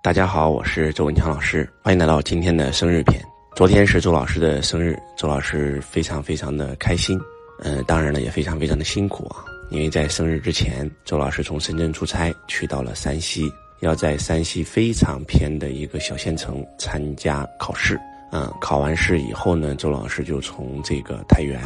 [0.00, 3.20] 大家好，我是周文强老师，欢迎来到今天的生日篇。
[3.56, 7.20] 昨天是周老师的生日，周老师非常非常的开心，
[7.64, 17.98] 嗯，当然了也非常非常的辛苦啊，因为在生日之前，周老师从深圳出差去到了山西，要在山西非常偏的一个小县城参加考试。
[18.30, 21.60] 嗯，考完试以后呢，周老师就从这个太原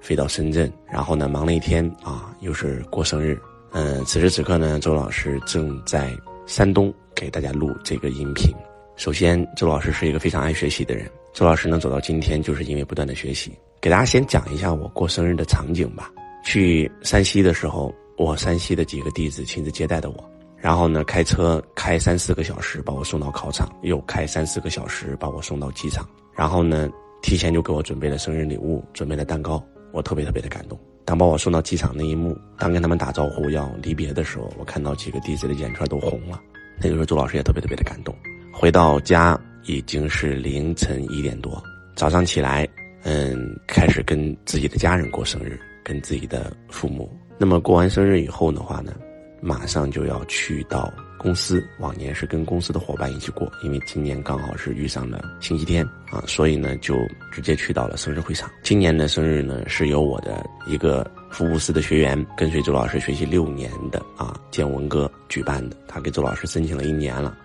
[0.00, 3.36] 飞到深圳，然后呢忙了一天啊，又是过生日。
[3.72, 8.54] 嗯，此时此刻呢，周老师正在山东给大家录这个音频。
[8.96, 11.10] 首先，周老师是一个非常爱学习的人。
[11.32, 13.52] 周老师能走到今天，就是因为不断的学习。
[13.80, 16.10] 给大家先讲一下我过生日的场景吧。
[16.44, 26.88] 去山西的时候，我山西的几个弟子亲自接待的我，然后呢，开车开三四个小时把我送到考场，又开三四个小时把我送到机场，然后呢，
[27.22, 30.78] 提前就给我准备了生日礼物，准备了蛋糕，我特别特别的感动。
[31.04, 36.40] 当把我送到机场那一幕，当跟他们打招呼要离别的时候，我看到几个弟子的眼圈都红了。
[36.80, 38.14] 那个时候，周老师也特别特别的感动。
[38.52, 41.62] 回到家已经是凌晨一点多，
[41.94, 42.68] 早上起来，
[43.02, 47.10] 嗯，开始跟自己的家人过生日，跟自己的父母。
[47.38, 48.94] 那么过完生日以后的话呢，
[49.42, 50.90] 马上就要去到。
[51.18, 56.96] 公司往年是跟公司的伙伴一起过，因为今年刚好是遇上了星期天啊，所以呢就
[57.30, 58.50] 直接去到了生日会场。
[58.64, 67.36] 今年的生日呢是由我的一个福布斯的学员跟随周老师学习六年的啊建文哥举办的，他给周老师申请了一年了，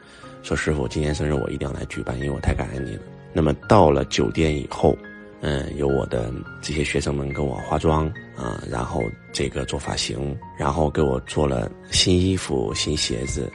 [0.42, 3.04] 说师傅今年生日我一定要来举办，因为我太感恩你了。
[3.32, 4.98] 那么到了酒店以后。
[5.42, 13.52] 嗯，有我的这些学生们给我化妆啊，然后这个做发型，然后给我做了新衣服、新鞋子，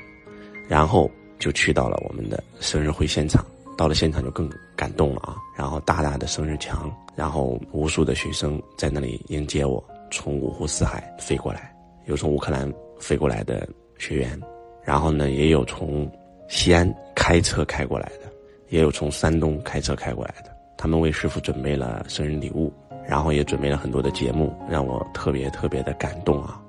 [0.68, 3.44] 然后就去到了我们的生日会现场。
[3.74, 5.34] 到了现场就更感动了啊！
[5.56, 11.74] 然后大大的生日墙，然后无数的学生在那里迎接我，从五湖四海飞过来，
[12.04, 13.66] 有从乌克兰飞过来的
[13.98, 14.38] 学员，
[14.84, 16.08] 然后呢也有从
[16.48, 18.30] 西安开车开过来的，
[18.68, 20.51] 也有从山东开车开过来的。
[20.82, 22.72] 他们为师傅准备了生日礼物，
[23.06, 26.60] 然后也准备了很多的节目，让我特别特别的感动啊！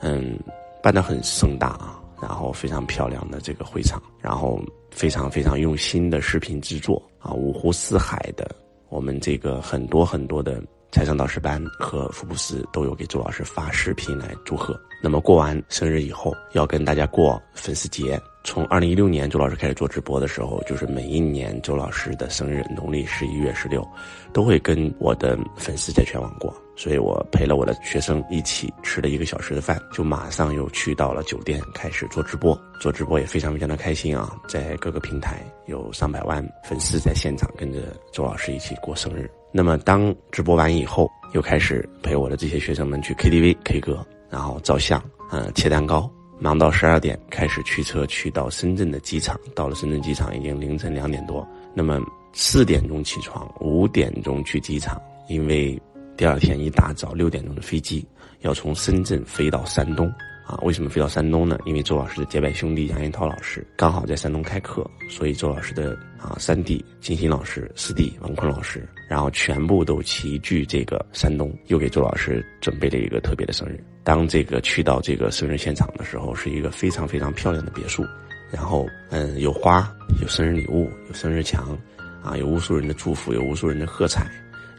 [0.00, 0.36] 嗯，
[0.82, 4.60] 办得很盛大啊，然后非常漂亮的这个会场，然后
[4.90, 8.50] 非常非常用心的视频制作啊，五湖四海的
[8.88, 10.60] 我们这个很多很多的
[10.92, 14.78] 财商导师班和福布斯都有给周老师发视频来祝贺。
[15.00, 18.20] 那么过完生日以后，要跟大家过粉丝节。
[18.42, 23.86] 从二零一六年周老师开始做直播的时候，就是每一年周老师的生日，农历十一月十六，
[24.32, 26.52] 都会跟我的粉丝在全网过。
[26.80, 32.58] 所以我陪了我的学生一起吃了一个小时的饭，就马上又去到了酒店开始做直播。
[32.80, 39.30] 做直播也非常非常的开心啊，在各个平台有上百万粉丝在现场跟着周老师一起过生日。
[39.52, 44.98] 那么当直播完以后，又开始陪我的这些学生们去 KTV K 歌，然后照相，
[45.32, 46.10] 嗯，切蛋糕。
[46.38, 49.38] 忙到十二点，开始驱车去到深圳的机场。
[49.54, 51.46] 到了深圳机场已经凌晨两点多。
[51.74, 52.00] 那么
[52.32, 54.98] 四点钟起床，五点钟去机场，
[55.28, 55.78] 因为
[56.20, 58.06] 第二天一大早六点钟的飞机
[58.40, 60.06] 要从深圳飞到山东。
[60.46, 61.58] 啊，为什么飞到山东呢？
[61.64, 73.82] 因为周老师的结拜兄弟杨延涛老师刚好在山东开课，所以周老师的啊三弟金鑫老师、四弟王坤老师，然后全部都齐聚这个山东，又给周老师准备了一个特别的生日。
[74.04, 78.04] 当这个去到这个生日现场的时候，是一个非常非常漂亮的别墅，
[78.50, 81.78] 然后嗯有花，有生日礼物，有生日墙，
[82.22, 84.30] 啊有无数人的祝福，有无数人的喝彩，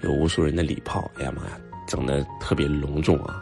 [0.03, 3.41] 有无数人的礼炮，哎呀妈呀，整的特别隆重啊，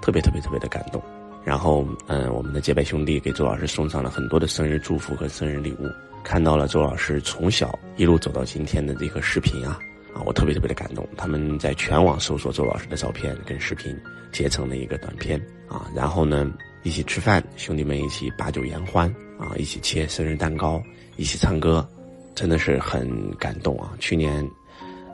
[0.00, 1.02] 特别特别特别的感动。
[1.44, 5.88] 然后，嗯，我们的结拜兄弟给周老师送上了很多的生日祝福和生日礼物。
[6.22, 9.76] 看到了周老师从小一路走到今天的这个视频啊，
[10.14, 11.04] 啊，我特别特别的感动。
[11.16, 13.92] 他们在全网搜索周老师的照片跟视频，
[14.30, 15.36] 截成了一个短片
[15.68, 15.90] 啊。
[15.96, 16.52] 然后呢，
[16.84, 20.80] 一起吃饭，兄弟们一起把酒言欢啊，一起切生日蛋糕，
[21.16, 21.84] 一起唱歌，
[22.36, 23.92] 真的是很感动啊。
[23.98, 24.48] 去年，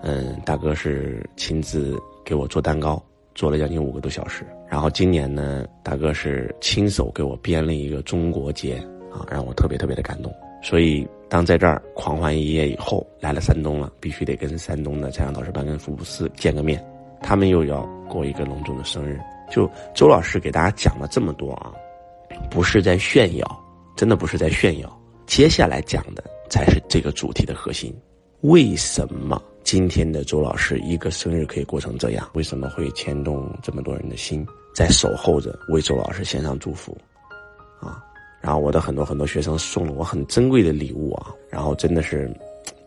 [0.03, 3.03] 嗯，大哥是亲自给我做蛋糕。
[3.34, 8.75] 做了将近五个多小时，然后今年呢，大哥是亲手给我编了一个中国结
[9.12, 10.34] 啊，让我特别特别的感动。
[10.60, 16.84] 所以当在这儿狂欢一夜以后，来了山东了，必须得跟山东的财商导师班跟福布斯见个面，
[17.22, 19.21] 他们又要过一个隆重的生日。
[19.48, 21.72] 就周老师给大家讲了这么多啊，
[22.50, 23.65] 不是在炫耀，
[23.97, 25.00] 真的不是在炫耀。
[25.27, 27.97] 接下来讲的才是这个主题的核心，
[28.41, 29.41] 为什么？
[29.70, 34.42] 今天的周老师一个生日可以过成这样，为什么会牵动这么多人的心，
[34.74, 36.97] 在守候着为周老师献上祝福，
[37.78, 38.03] 啊，
[38.41, 42.34] 然后我的很多很多学生送了我很珍贵的礼物啊，然后真的是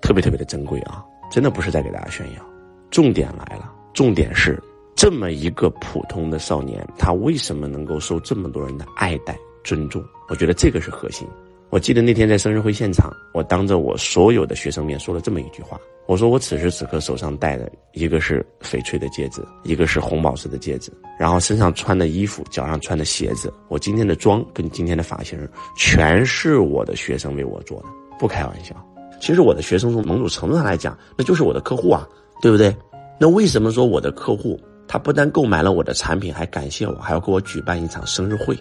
[0.01, 2.43] 特别特别的珍贵啊，真的不是在给大家炫耀。
[2.89, 4.59] 重点来了，重点是
[4.95, 10.03] 这么一个普通的少年，他为什么能够受这么多人的爱戴尊重？
[10.29, 11.27] 我觉得这个是核心。
[11.71, 25.39] 我记得那天在生日会现场，我当着我所有的学生面说了这么一句话：我说我此时此刻手上戴的一个是翡翠的戒指，一个是红宝石的戒指，然后身上穿的衣服，脚上穿的鞋子，我今天的妆跟今天的发型，
[25.77, 27.85] 全是我的学生为我做的，
[28.19, 28.75] 不开玩笑。
[29.21, 32.05] 其实我的学生从某种程度上来讲，那就是我的客户啊，
[32.41, 32.75] 对不对？
[33.17, 34.59] 那为什么说我的客户
[34.89, 38.57] 他不但购买了我的产品，还感谢我，还要给我举办一场生日会，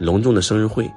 [0.00, 0.90] 隆重的生日会？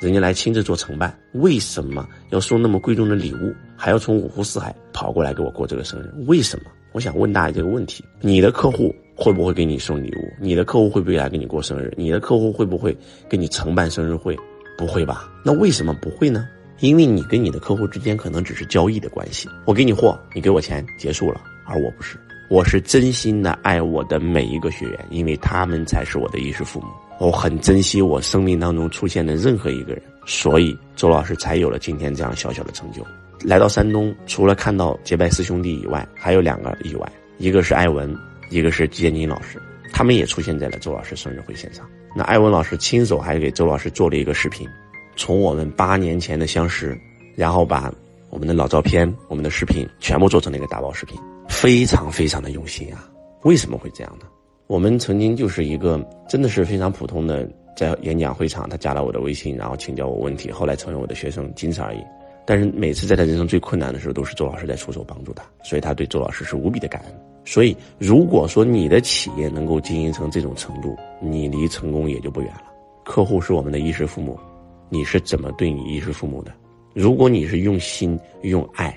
[0.00, 6.12] 人家来亲自做承办，为什么要送那么贵重的礼物，还要从五湖四海跑过来给我过这个生日？
[6.26, 6.70] 为什么？
[6.92, 10.32] 我想问大家这个问题：你的客户会不会给你送礼物？
[10.40, 11.92] 你的客户会不会来给你过生日？
[11.96, 12.96] 你的客户会不会
[13.28, 14.36] 给你承办生日会？
[14.76, 15.28] 不会吧？
[15.44, 16.46] 那为什么不会呢？
[16.78, 21.40] 因为你跟你的客户之间可能只是交易的关系，我给你货，你给我钱，结束了。
[21.66, 22.16] 而我不是，
[22.48, 26.86] 我是真心的爱我的每一个学员，因为他们才是我的衣食父母。
[27.20, 33.06] 我很珍惜我生命当中出现的任何一个人，所以周老师才有了今天这样小小的成就。
[33.44, 38.16] 来到山东，除了看到结拜师兄弟以外，还有两个意外，一个是艾文，
[38.48, 39.60] 一个是建军老师，
[39.92, 41.86] 他们也出现在了周老师生日会现场。
[42.16, 44.66] 那艾文老师亲手还给周老师做了一个视频，
[45.16, 46.98] 从我们八年前的相识，
[47.36, 47.92] 然后把
[48.30, 51.20] 我们的老照片、我们的视频全部做成了一个打包视频，
[51.60, 53.10] 非常非常的用心啊！
[53.42, 54.26] 为什么会这样呢？
[54.68, 61.98] 我们曾经就是一个真的是非常普通的，在演讲会场，他加了我的微信，然后请教我问题，后来成为我的学生，仅此而已。
[62.46, 67.14] 但是每次在他人生最困难的时候，都是周老师在出手帮助他，所以他对周老师是无比的感恩。
[67.44, 72.72] 所以，如果说你的企业能够经营成这种程度，你离成功也就不远了。
[73.04, 74.38] 客户是我们的衣食父母，
[74.88, 76.52] 你是怎么对你衣食父母的？
[76.94, 78.96] 如果你是用心用爱，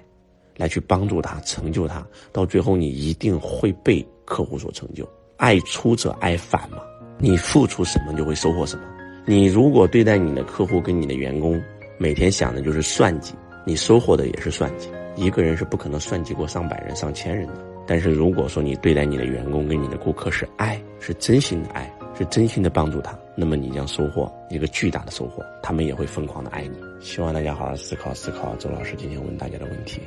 [0.57, 5.07] 来去帮助他成就他，到最后你一定会被客户所成就。
[5.38, 6.77] 爱出者爱返嘛，
[7.18, 8.83] 你付出什么就会收获什么。
[9.25, 11.62] 你如果对待你的客户跟你的员工，
[11.98, 13.33] 每天想的就是算计，
[13.65, 14.89] 你收获的也是算计。
[15.15, 17.53] 一个人是不可能算计过上百人、上千人的。
[17.88, 26.77] 但是如果说你对待你的员工跟你的顾客是爱，是真心的爱，是真心的帮助他，那么你将收获一个巨大的收获，他们也会疯狂的爱你。
[27.01, 30.00] 希望大家好好思考思考周老师今天问大家的问题：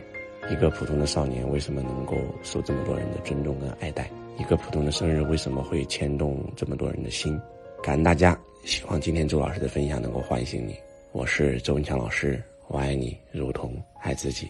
[0.50, 4.10] 一个普通的少年为什么能够受这么多人的尊重跟爱戴？
[4.38, 7.40] 一个普通的生日为什么会牵动这么多人的心？
[7.82, 10.76] 感恩大家，希望今天周老师的分享能够唤醒你。
[11.12, 14.48] 我是周文强老师，我爱你如同爱自己。